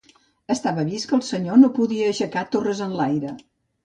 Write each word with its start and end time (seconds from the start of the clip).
Estava 0.53 0.85
vist 0.87 1.07
que 1.11 1.15
el 1.17 1.21
senyor 1.27 1.59
no 1.63 1.69
podia 1.81 2.07
aixecar 2.13 2.45
torres 2.57 2.81
enlaire 2.87 3.35